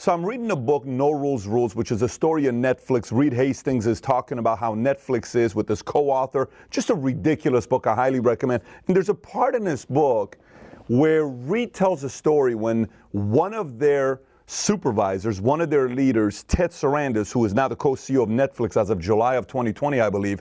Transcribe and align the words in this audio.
So 0.00 0.14
I'm 0.14 0.24
reading 0.24 0.50
a 0.50 0.56
book, 0.56 0.86
No 0.86 1.10
Rules 1.10 1.46
Rules, 1.46 1.76
which 1.76 1.92
is 1.92 2.00
a 2.00 2.08
story 2.08 2.48
on 2.48 2.54
Netflix. 2.54 3.12
Reed 3.12 3.34
Hastings 3.34 3.86
is 3.86 4.00
talking 4.00 4.38
about 4.38 4.58
how 4.58 4.74
Netflix 4.74 5.36
is 5.36 5.54
with 5.54 5.66
this 5.66 5.82
co-author. 5.82 6.48
Just 6.70 6.88
a 6.88 6.94
ridiculous 6.94 7.66
book. 7.66 7.86
I 7.86 7.94
highly 7.94 8.18
recommend. 8.18 8.62
And 8.86 8.96
there's 8.96 9.10
a 9.10 9.14
part 9.14 9.54
in 9.54 9.62
this 9.62 9.84
book 9.84 10.38
where 10.86 11.26
Reed 11.26 11.74
tells 11.74 12.02
a 12.02 12.08
story 12.08 12.54
when 12.54 12.88
one 13.10 13.52
of 13.52 13.78
their 13.78 14.22
supervisors, 14.46 15.38
one 15.38 15.60
of 15.60 15.68
their 15.68 15.90
leaders, 15.90 16.44
Ted 16.44 16.70
Sarandos, 16.70 17.30
who 17.30 17.44
is 17.44 17.52
now 17.52 17.68
the 17.68 17.76
co-CEO 17.76 18.22
of 18.22 18.30
Netflix 18.30 18.80
as 18.80 18.88
of 18.88 19.00
July 19.00 19.34
of 19.34 19.46
2020, 19.48 20.00
I 20.00 20.08
believe, 20.08 20.40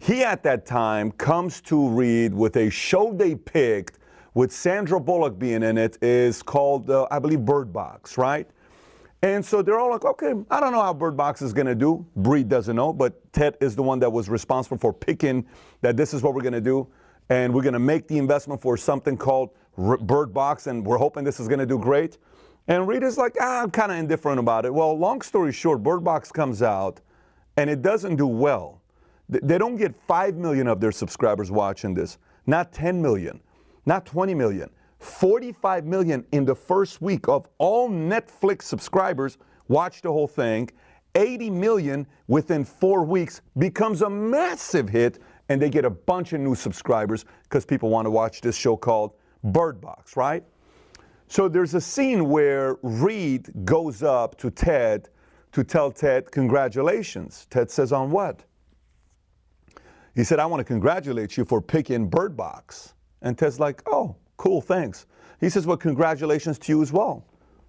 he 0.00 0.24
at 0.24 0.42
that 0.42 0.66
time 0.66 1.12
comes 1.12 1.60
to 1.60 1.88
Reed 1.88 2.34
with 2.34 2.56
a 2.56 2.68
show 2.68 3.12
they 3.12 3.36
picked 3.36 4.00
with 4.34 4.50
Sandra 4.50 4.98
Bullock 4.98 5.38
being 5.38 5.62
in 5.62 5.78
it 5.78 5.98
is 6.02 6.42
called, 6.42 6.90
uh, 6.90 7.06
I 7.12 7.20
believe, 7.20 7.44
Bird 7.44 7.72
Box, 7.72 8.18
right? 8.18 8.48
And 9.22 9.44
so 9.44 9.62
they're 9.62 9.78
all 9.78 9.90
like, 9.90 10.04
okay, 10.04 10.32
I 10.50 10.58
don't 10.58 10.72
know 10.72 10.82
how 10.82 10.92
Bird 10.92 11.16
Box 11.16 11.42
is 11.42 11.52
going 11.52 11.68
to 11.68 11.76
do. 11.76 12.04
Reed 12.16 12.48
doesn't 12.48 12.74
know, 12.74 12.92
but 12.92 13.32
Ted 13.32 13.56
is 13.60 13.76
the 13.76 13.82
one 13.82 14.00
that 14.00 14.10
was 14.10 14.28
responsible 14.28 14.78
for 14.78 14.92
picking 14.92 15.46
that 15.80 15.96
this 15.96 16.12
is 16.12 16.22
what 16.22 16.34
we're 16.34 16.42
going 16.42 16.52
to 16.52 16.60
do. 16.60 16.88
And 17.28 17.54
we're 17.54 17.62
going 17.62 17.72
to 17.74 17.78
make 17.78 18.08
the 18.08 18.18
investment 18.18 18.60
for 18.60 18.76
something 18.76 19.16
called 19.16 19.50
Bird 19.76 20.34
Box, 20.34 20.66
and 20.66 20.84
we're 20.84 20.98
hoping 20.98 21.22
this 21.22 21.38
is 21.38 21.46
going 21.46 21.60
to 21.60 21.66
do 21.66 21.78
great. 21.78 22.18
And 22.66 22.86
Reed 22.86 23.04
is 23.04 23.16
like, 23.16 23.36
ah, 23.40 23.62
I'm 23.62 23.70
kind 23.70 23.92
of 23.92 23.98
indifferent 23.98 24.40
about 24.40 24.64
it. 24.64 24.74
Well, 24.74 24.98
long 24.98 25.22
story 25.22 25.52
short, 25.52 25.82
Bird 25.82 26.02
Box 26.02 26.32
comes 26.32 26.60
out, 26.60 27.00
and 27.56 27.70
it 27.70 27.80
doesn't 27.80 28.16
do 28.16 28.26
well. 28.26 28.80
They 29.28 29.56
don't 29.56 29.76
get 29.76 29.94
5 29.94 30.34
million 30.34 30.66
of 30.66 30.80
their 30.80 30.92
subscribers 30.92 31.50
watching 31.50 31.94
this, 31.94 32.18
not 32.46 32.72
10 32.72 33.00
million, 33.00 33.40
not 33.86 34.04
20 34.04 34.34
million. 34.34 34.68
45 35.02 35.84
million 35.84 36.24
in 36.32 36.44
the 36.44 36.54
first 36.54 37.02
week 37.02 37.28
of 37.28 37.48
all 37.58 37.88
Netflix 37.88 38.62
subscribers 38.62 39.38
watch 39.68 40.02
the 40.02 40.12
whole 40.12 40.28
thing. 40.28 40.70
80 41.14 41.50
million 41.50 42.06
within 42.26 42.64
four 42.64 43.04
weeks 43.04 43.42
becomes 43.58 44.02
a 44.02 44.08
massive 44.08 44.88
hit, 44.88 45.18
and 45.48 45.60
they 45.60 45.68
get 45.68 45.84
a 45.84 45.90
bunch 45.90 46.32
of 46.32 46.40
new 46.40 46.54
subscribers 46.54 47.24
because 47.44 47.66
people 47.66 47.90
want 47.90 48.06
to 48.06 48.10
watch 48.10 48.40
this 48.40 48.56
show 48.56 48.76
called 48.76 49.12
Bird 49.44 49.80
Box, 49.80 50.16
right? 50.16 50.44
So 51.26 51.48
there's 51.48 51.74
a 51.74 51.80
scene 51.80 52.28
where 52.28 52.76
Reed 52.82 53.50
goes 53.64 54.02
up 54.02 54.36
to 54.38 54.50
Ted 54.50 55.08
to 55.52 55.64
tell 55.64 55.90
Ted, 55.90 56.30
Congratulations. 56.30 57.46
Ted 57.50 57.70
says, 57.70 57.92
On 57.92 58.10
what? 58.10 58.44
He 60.14 60.24
said, 60.24 60.38
I 60.38 60.46
want 60.46 60.60
to 60.60 60.64
congratulate 60.64 61.36
you 61.36 61.44
for 61.44 61.60
picking 61.60 62.08
Bird 62.08 62.36
Box. 62.36 62.94
And 63.22 63.36
Ted's 63.36 63.60
like, 63.60 63.82
Oh, 63.86 64.16
Cool, 64.42 64.60
thanks. 64.60 65.06
He 65.38 65.48
says, 65.48 65.68
Well, 65.68 65.76
congratulations 65.76 66.58
to 66.58 66.72
you 66.72 66.82
as 66.82 66.92
well. 66.92 67.24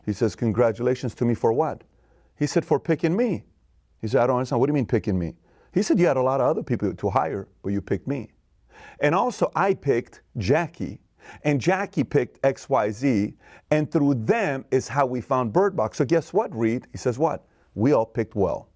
He 0.07 0.11
says, 0.11 0.35
Congratulations 0.35 1.13
to 1.13 1.23
me 1.23 1.35
for 1.35 1.53
what? 1.53 1.83
He 2.35 2.47
said, 2.47 2.65
For 2.65 2.79
picking 2.79 3.15
me. 3.15 3.43
He 4.01 4.07
said, 4.07 4.23
I 4.23 4.25
don't 4.25 4.37
understand. 4.37 4.59
What 4.59 4.65
do 4.65 4.71
you 4.71 4.73
mean 4.77 4.87
picking 4.87 5.19
me? 5.19 5.35
He 5.71 5.83
said, 5.83 5.99
You 5.99 6.07
had 6.07 6.17
a 6.17 6.21
lot 6.23 6.41
of 6.41 6.47
other 6.47 6.63
people 6.63 6.91
to 6.91 7.09
hire, 7.11 7.47
but 7.61 7.73
you 7.73 7.79
picked 7.79 8.07
me. 8.07 8.31
And 9.01 9.13
also, 9.13 9.51
I 9.55 9.75
picked 9.75 10.23
Jackie, 10.39 10.99
and 11.43 11.61
Jackie 11.61 12.03
picked 12.03 12.41
XYZ, 12.41 13.35
and 13.69 13.91
through 13.91 14.15
them 14.15 14.65
is 14.71 14.87
how 14.87 15.05
we 15.05 15.21
found 15.21 15.53
Bird 15.53 15.75
Box. 15.75 15.99
So, 15.99 16.05
guess 16.05 16.33
what, 16.33 16.57
Reed? 16.57 16.87
He 16.91 16.97
says, 16.97 17.19
What? 17.19 17.45
We 17.75 17.93
all 17.93 18.07
picked 18.07 18.33
well. 18.33 18.69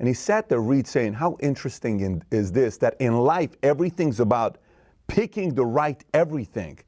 And 0.00 0.08
he 0.08 0.14
sat 0.14 0.48
there, 0.48 0.60
Reed, 0.60 0.88
saying, 0.88 1.12
How 1.12 1.36
interesting 1.38 2.00
in, 2.00 2.24
is 2.32 2.50
this 2.50 2.78
that 2.78 2.96
in 2.98 3.16
life, 3.16 3.50
everything's 3.62 4.18
about 4.18 4.58
picking 5.06 5.54
the 5.54 5.64
right 5.64 6.04
everything 6.12 6.80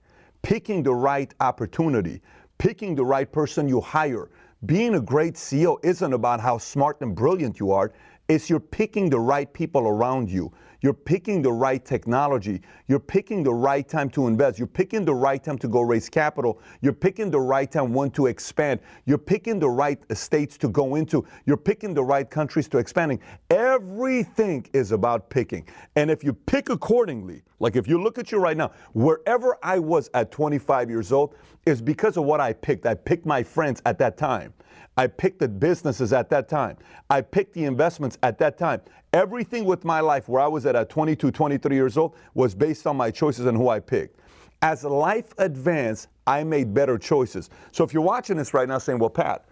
picking 0.43 0.83
the 0.83 0.95
right 0.95 1.33
opportunity, 1.41 2.21
picking 2.59 2.95
the 2.95 3.05
right 3.05 3.31
person 3.31 3.69
you 3.69 3.81
hire. 3.81 4.31
Being 4.67 4.95
a 4.95 5.01
great 5.01 5.35
CEO 5.35 5.79
isn't 5.85 6.13
about 6.13 6.41
how 6.41 6.59
smart 6.59 7.01
and 7.01 7.15
brilliant 7.15 7.59
you 7.59 7.73
are. 7.73 7.93
It's 8.31 8.49
you're 8.49 8.61
picking 8.61 9.11
the 9.11 9.19
right 9.19 9.53
people 9.53 9.89
around 9.89 10.31
you. 10.31 10.53
You're 10.83 10.95
picking 10.95 11.43
the 11.43 11.51
right 11.51 11.85
technology. 11.85 12.63
You're 12.87 13.01
picking 13.01 13.43
the 13.43 13.53
right 13.53 13.87
time 13.87 14.09
to 14.11 14.29
invest. 14.29 14.57
You're 14.57 14.69
picking 14.69 15.05
the 15.05 15.13
right 15.13 15.43
time 15.43 15.59
to 15.59 15.67
go 15.67 15.81
raise 15.81 16.09
capital. 16.09 16.61
You're 16.81 16.93
picking 16.93 17.33
the 17.33 17.41
right 17.41 17.69
time 17.69 17.93
when 17.93 18.13
to 18.13 18.27
expand. 18.27 18.79
You're 19.05 19.19
picking 19.19 19.59
the 19.59 19.69
right 19.69 19.99
states 20.17 20.57
to 20.59 20.69
go 20.69 20.95
into. 20.95 21.27
You're 21.45 21.57
picking 21.57 21.93
the 21.93 22.05
right 22.05 22.31
countries 22.31 22.69
to 22.69 22.79
expanding. 22.79 23.19
Everything 23.51 24.65
is 24.73 24.93
about 24.93 25.29
picking. 25.29 25.67
And 25.97 26.09
if 26.09 26.23
you 26.23 26.33
pick 26.33 26.69
accordingly, 26.69 27.43
like 27.59 27.75
if 27.75 27.89
you 27.89 28.01
look 28.01 28.17
at 28.17 28.31
you 28.31 28.39
right 28.39 28.57
now, 28.57 28.71
wherever 28.93 29.59
I 29.61 29.81
was 29.81 30.09
at 30.15 30.31
25 30.31 30.89
years 30.89 31.11
old 31.11 31.35
is 31.67 31.83
because 31.83 32.17
of 32.17 32.27
what 32.27 32.41
I 32.41 32.53
picked. 32.53 32.87
I 32.87 32.95
picked 32.95 33.27
my 33.27 33.43
friends 33.43 33.83
at 33.87 33.99
that 33.99 34.17
time. 34.17 34.55
I 34.97 35.07
picked 35.07 35.39
the 35.39 35.49
businesses 35.49 36.13
at 36.13 36.29
that 36.31 36.49
time. 36.49 36.77
I 37.09 37.21
picked 37.21 37.55
the 37.55 37.65
investments 37.65 38.19
at 38.23 38.39
that 38.39 38.59
time. 38.59 38.81
Everything 39.13 39.65
with 39.65 39.85
my 39.85 40.01
life 40.01 40.29
where 40.29 40.43
I 40.43 40.47
was 40.47 40.67
at 40.67 40.77
at 40.77 40.89
22, 40.91 41.31
23 41.31 41.75
years 41.75 41.97
old 41.97 42.17
was 42.35 42.55
based 42.55 42.87
on 42.87 42.97
my 42.97 43.11
choices 43.11 43.47
and 43.47 43.57
who 43.57 43.69
I 43.69 43.81
picked. 43.81 44.21
As 44.63 44.85
life 44.85 45.33
advanced, 45.39 46.09
I 46.27 46.45
made 46.45 46.75
better 46.75 46.99
choices. 46.99 47.51
So 47.73 47.83
if 47.83 47.95
you're 47.95 48.03
watching 48.03 48.37
this 48.37 48.53
right 48.53 48.69
now 48.69 48.79
saying, 48.79 48.99
well, 48.99 49.11
Pat, 49.11 49.47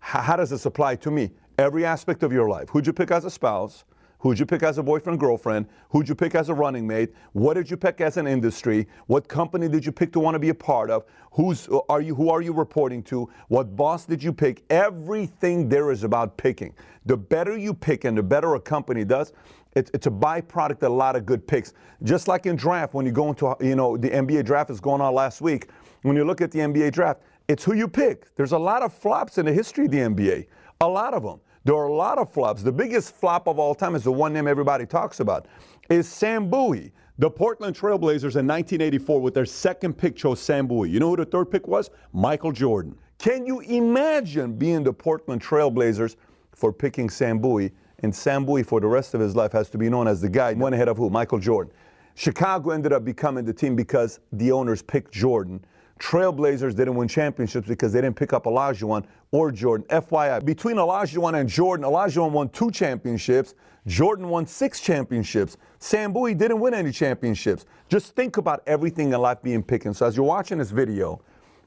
how 0.00 0.36
does 0.36 0.50
this 0.50 0.66
apply 0.66 0.96
to 0.96 1.10
me? 1.10 1.30
Every 1.58 1.84
aspect 1.84 2.22
of 2.22 2.32
your 2.32 2.48
life. 2.48 2.68
Who'd 2.70 2.86
you 2.86 2.92
pick 2.92 3.10
as 3.10 3.24
a 3.24 3.30
spouse? 3.30 3.84
Who'd 4.24 4.38
you 4.38 4.46
pick 4.46 4.62
as 4.62 4.78
a 4.78 4.82
boyfriend, 4.82 5.20
girlfriend? 5.20 5.66
Who'd 5.90 6.08
you 6.08 6.14
pick 6.14 6.34
as 6.34 6.48
a 6.48 6.54
running 6.54 6.86
mate? 6.86 7.12
What 7.34 7.54
did 7.54 7.70
you 7.70 7.76
pick 7.76 8.00
as 8.00 8.16
an 8.16 8.26
industry? 8.26 8.86
What 9.06 9.28
company 9.28 9.68
did 9.68 9.84
you 9.84 9.92
pick 9.92 10.14
to 10.14 10.18
want 10.18 10.34
to 10.34 10.38
be 10.38 10.48
a 10.48 10.54
part 10.54 10.88
of? 10.88 11.04
Who's 11.32 11.68
are 11.90 12.00
you? 12.00 12.14
Who 12.14 12.30
are 12.30 12.40
you 12.40 12.54
reporting 12.54 13.02
to? 13.02 13.28
What 13.48 13.76
boss 13.76 14.06
did 14.06 14.22
you 14.22 14.32
pick? 14.32 14.64
Everything 14.70 15.68
there 15.68 15.90
is 15.90 16.04
about 16.04 16.38
picking. 16.38 16.72
The 17.04 17.18
better 17.18 17.58
you 17.58 17.74
pick 17.74 18.04
and 18.04 18.16
the 18.16 18.22
better 18.22 18.54
a 18.54 18.60
company 18.60 19.04
does, 19.04 19.34
it's, 19.76 19.90
it's 19.92 20.06
a 20.06 20.10
byproduct 20.10 20.82
of 20.82 20.84
a 20.84 20.88
lot 20.88 21.16
of 21.16 21.26
good 21.26 21.46
picks. 21.46 21.74
Just 22.02 22.26
like 22.26 22.46
in 22.46 22.56
draft, 22.56 22.94
when 22.94 23.04
you 23.04 23.12
go 23.12 23.28
into, 23.28 23.54
you 23.60 23.76
know, 23.76 23.98
the 23.98 24.08
NBA 24.08 24.46
draft 24.46 24.70
is 24.70 24.80
going 24.80 25.02
on 25.02 25.12
last 25.12 25.42
week. 25.42 25.68
When 26.00 26.16
you 26.16 26.24
look 26.24 26.40
at 26.40 26.50
the 26.50 26.60
NBA 26.60 26.92
draft, 26.92 27.20
it's 27.46 27.62
who 27.62 27.74
you 27.74 27.88
pick. 27.88 28.34
There's 28.36 28.52
a 28.52 28.58
lot 28.58 28.80
of 28.80 28.94
flops 28.94 29.36
in 29.36 29.44
the 29.44 29.52
history 29.52 29.84
of 29.84 29.90
the 29.90 29.98
NBA, 29.98 30.46
a 30.80 30.88
lot 30.88 31.12
of 31.12 31.24
them. 31.24 31.40
There 31.64 31.74
are 31.74 31.86
a 31.86 31.94
lot 31.94 32.18
of 32.18 32.30
flops. 32.30 32.62
The 32.62 32.72
biggest 32.72 33.14
flop 33.14 33.48
of 33.48 33.58
all 33.58 33.74
time 33.74 33.94
is 33.94 34.04
the 34.04 34.12
one 34.12 34.34
name 34.34 34.46
everybody 34.46 34.84
talks 34.84 35.20
about, 35.20 35.46
is 35.88 36.06
Sam 36.06 36.50
Bowie. 36.50 36.92
The 37.18 37.30
Portland 37.30 37.74
Trailblazers 37.74 38.36
in 38.36 38.46
1984 38.46 39.20
with 39.20 39.34
their 39.34 39.46
second 39.46 39.96
pick 39.96 40.14
chose 40.14 40.40
Sam 40.40 40.66
Bowie. 40.66 40.90
You 40.90 41.00
know 41.00 41.10
who 41.10 41.16
the 41.16 41.24
third 41.24 41.50
pick 41.50 41.66
was? 41.66 41.88
Michael 42.12 42.52
Jordan. 42.52 42.98
Can 43.18 43.46
you 43.46 43.60
imagine 43.60 44.54
being 44.56 44.82
the 44.82 44.92
Portland 44.92 45.40
Trailblazers 45.40 46.16
for 46.54 46.72
picking 46.72 47.08
Sam 47.08 47.38
Bowie? 47.38 47.72
And 48.00 48.14
Sam 48.14 48.44
Bowie, 48.44 48.64
for 48.64 48.80
the 48.80 48.86
rest 48.86 49.14
of 49.14 49.20
his 49.20 49.34
life, 49.34 49.52
has 49.52 49.70
to 49.70 49.78
be 49.78 49.88
known 49.88 50.06
as 50.06 50.20
the 50.20 50.28
guy 50.28 50.52
one 50.52 50.74
ahead 50.74 50.88
of 50.88 50.98
who? 50.98 51.08
Michael 51.08 51.38
Jordan. 51.38 51.72
Chicago 52.14 52.70
ended 52.70 52.92
up 52.92 53.04
becoming 53.04 53.44
the 53.44 53.54
team 53.54 53.74
because 53.74 54.20
the 54.32 54.52
owners 54.52 54.82
picked 54.82 55.12
Jordan. 55.12 55.64
Trailblazers 55.98 56.74
didn't 56.74 56.96
win 56.96 57.08
championships 57.08 57.68
because 57.68 57.92
they 57.92 58.00
didn't 58.00 58.16
pick 58.16 58.32
up 58.32 58.44
Olajuwon 58.44 59.04
or 59.30 59.52
Jordan. 59.52 59.86
FYI, 59.88 60.44
between 60.44 60.76
Olajuwon 60.76 61.38
and 61.40 61.48
Jordan, 61.48 61.86
Olajuwon 61.86 62.30
won 62.32 62.48
two 62.48 62.70
championships. 62.70 63.54
Jordan 63.86 64.28
won 64.28 64.46
six 64.46 64.80
championships. 64.80 65.56
Sam 65.78 66.12
Bowie 66.12 66.34
didn't 66.34 66.58
win 66.58 66.74
any 66.74 66.90
championships. 66.90 67.66
Just 67.88 68.16
think 68.16 68.38
about 68.38 68.62
everything 68.66 69.12
in 69.12 69.20
life 69.20 69.42
being 69.42 69.62
picked. 69.62 69.94
So 69.94 70.06
as 70.06 70.16
you're 70.16 70.26
watching 70.26 70.58
this 70.58 70.70
video 70.70 71.20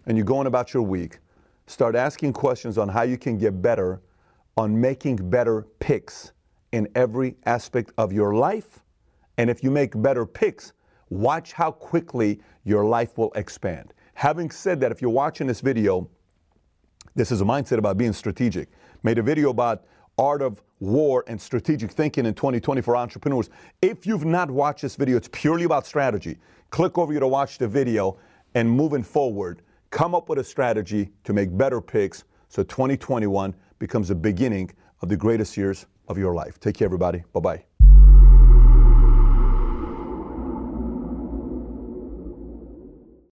and 0.08 0.18
you're 0.18 0.26
going 0.26 0.48
about 0.48 0.74
your 0.74 0.84
week, 0.84 1.20
start 1.68 1.96
asking 1.96 2.34
questions 2.34 2.78
on 2.78 2.90
how 2.90 3.04
you 3.04 3.18
can 3.18 3.38
get 3.38 3.62
better 3.62 4.02
on 4.58 4.80
making 4.82 5.30
better 5.30 5.68
picks 5.80 6.32
in 6.72 6.88
every 6.96 7.36
aspect 7.46 7.92
of 7.98 8.12
your 8.12 8.36
life. 8.36 8.80
And 9.38 9.50
if 9.50 9.64
you 9.64 9.70
make 9.70 10.00
better 10.02 10.26
picks, 10.26 10.74
watch 11.10 11.54
how 11.54 11.72
quickly 11.72 12.42
your 12.64 12.84
life 12.84 13.18
will 13.18 13.32
expand. 13.36 13.94
Having 14.18 14.50
said 14.50 14.80
that, 14.80 14.92
if 14.92 15.00
you're 15.00 15.12
watching 15.12 15.46
this 15.46 15.62
video, 15.62 16.10
this 17.14 17.32
is 17.32 17.42
a 17.42 17.44
mindset 17.44 17.78
about 17.78 18.00
being 18.00 18.14
strategic. 18.14 18.68
Made 19.04 19.20
a 19.20 19.22
video 19.22 19.52
about 19.52 19.86
art 20.18 20.42
of 20.42 20.64
war 20.80 21.24
and 21.28 21.40
strategic 21.40 21.92
thinking 21.92 22.26
in 22.26 22.34
2020 22.34 22.82
for 22.82 22.98
entrepreneurs. 22.98 23.52
If 23.80 24.08
you've 24.08 24.26
not 24.26 24.50
watched 24.50 24.82
this 24.82 24.96
video, 24.96 25.18
it's 25.18 25.30
purely 25.32 25.66
about 25.66 25.86
strategy. 25.86 26.40
Click 26.72 26.98
over 26.98 27.14
here 27.14 27.20
to 27.20 27.28
watch 27.28 27.60
the 27.60 27.68
video 27.68 28.18
and 28.56 28.68
moving 28.68 29.04
forward, 29.04 29.62
come 29.92 30.16
up 30.16 30.30
with 30.30 30.40
a 30.40 30.44
strategy 30.44 31.12
to 31.24 31.32
make 31.32 31.56
better 31.56 31.80
picks 31.80 32.24
so 32.50 32.64
2021 32.64 33.54
becomes 33.78 34.08
the 34.08 34.16
beginning 34.16 34.72
of 35.04 35.10
the 35.10 35.18
greatest 35.18 35.56
years 35.56 35.86
of 36.08 36.18
your 36.18 36.34
life. 36.34 36.60
Take 36.60 36.74
care, 36.74 36.88
everybody. 36.88 37.24
Bye 37.34 37.40
bye. 37.40 37.77